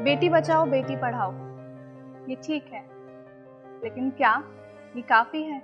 [0.00, 1.32] बेटी बचाओ, बेटी पढ़ाओ।
[2.28, 2.84] ये ठीक है।
[3.84, 4.44] लेकिन क्या?
[4.96, 5.62] ये काफ़ी है।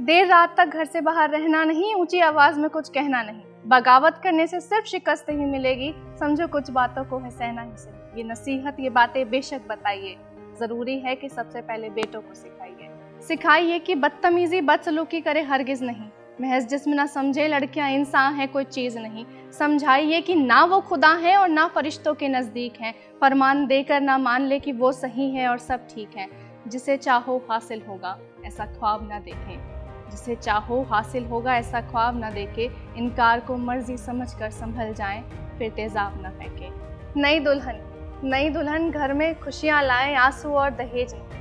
[0.00, 4.20] देर रात तक घर से बाहर रहना नहीं, ऊँची आवाज़ में कुछ कहना नहीं। बगावत
[4.24, 8.28] करने से सिर्फ़ शिकस्त ही मिलेगी। समझो कुछ बातों को है सहना ही सही। ये
[8.28, 10.16] नसीहत, ये बातें बेशक बताइए।
[10.60, 12.90] ज़रूरी है कि सबसे पहले बेटों को सिखाइए।
[13.22, 16.08] सिखाइए कि बदतमीजी, बदसलूकी करे हरगिज नहीं।
[16.40, 21.08] महज जिसम ना समझे लड़कियाँ इंसान हैं, कोई चीज़ नहीं। समझाइए कि ना वो खुदा
[21.08, 25.30] हैं और ना फरिश्तों के नज़दीक हैं। फरमान देकर ना मान ले कि वो सही
[25.30, 26.28] है और सब ठीक है।
[26.68, 29.78] जिसे चाहो हासिल होगा, ऐसा ख्वाब ना देखें।
[30.10, 35.22] जिसे चाहो हासिल होगा, ऐसा ख्वाब ना देखे। इनकार को मर्ज़ी समझ कर संभल जाएँ,
[35.58, 36.68] फिर तेजाब ना फेंके।
[37.20, 37.84] नई दुल्हन
[38.24, 41.38] नई दुल्हन घर में खुशियाँ लाए, आँसू और दहेज नहीं।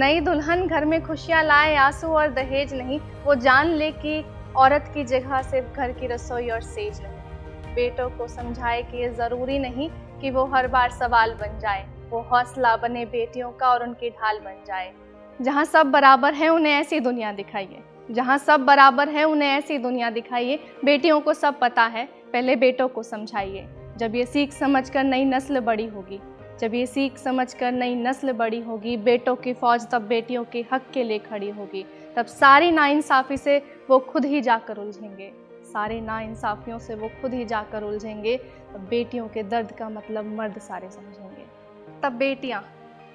[0.00, 4.24] नई दुल्हन घर में खुशियाँ लाए, आँसू और दहेज नहीं। वो जान ले कि
[4.56, 9.08] औरत की जगह सिर्फ़ घर की रसोई और सेज नहीं बेटों को समझाए कि ये
[9.08, 9.88] ज़रूरी नहीं
[10.20, 14.38] कि वो हर बार सवाल बन जाए, वो हौसला बने बेटियों का और उनकी ढाल
[14.38, 14.92] बन जाए।
[15.42, 20.10] जहाँ सब बराबर हैं, उन्हें ऐसी दुनिया दिखाइए। जहाँ सब बराबर है, उन्हें ऐसी दुनिया
[20.10, 25.04] दिखाइए। बेटियों को सब पता है, पहले बेटों को समझाइए। जब ये सीख समझ कर
[25.04, 26.20] नई नस्ल बड़ी होगी
[26.60, 30.64] जब ये सीख समझ कर नई नस्ल बड़ी होगी, बेटों की फौज तब बेटियों के
[30.72, 31.84] हक के लिए खड़ी होगी।
[32.16, 35.32] तब सारी नाइंसाफ़ी से वो खुद ही जाकर उलझेंगे।
[35.72, 38.36] सारे नाइंसाफ़ियों से वो खुद ही जाकर उलझेंगे।
[38.72, 41.44] तब बेटियों के दर्द का मतलब मर्द सारे समझेंगे।
[42.02, 42.64] तब बेटियाँ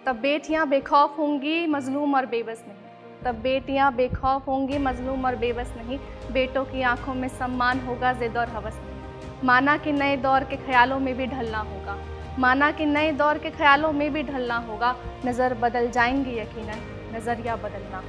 [0.06, 2.78] तब बेटियाँ बेखौफ होंगी, मजलूम और बेबस नहीं।
[3.24, 6.00] तब बेटियाँ बेखौफ होंगी, मजलूम और बेबस नहीं।
[6.32, 9.00] बेटों की आँखों में सम्मान होगा, जिद और हवस नहीं।
[9.44, 11.98] माना कि नए दौर के ख्यालों में भी ढलना होगा।
[12.40, 17.56] माना कि नए दौर के ख्यालों में भी ढलना होगा। नज़र बदल जाएँगी यकीनन। नज़रिया
[17.56, 18.04] बदलना।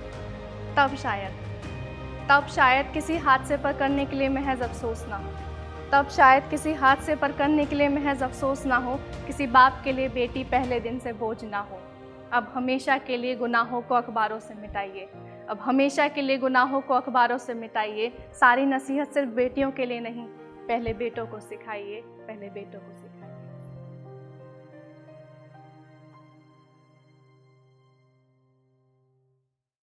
[0.76, 1.32] तब शायद।
[2.28, 5.32] तब शायद किसी हादसे पर करने के लिए महज अफसोस ना हो।
[5.92, 8.96] तब शायद किसी हादसे पर करने के लिए महज अफसोस ना हो।
[9.26, 11.78] किसी बाप के लिए बेटी पहले दिन से बोझ ना हो।
[12.32, 15.08] अब हमेशा के लिए गुनाहों को अखबारों से मिटाइए।
[15.48, 20.00] अब हमेशा के लिए गुनाहों को अखबारों से मिटाइए। सारी नसीहत सिर्फ़ बेटियों के लिए
[20.00, 20.24] नहीं,
[20.68, 23.11] पहले बेटों को सिखाइए, पहले बेटों को सिखाइए।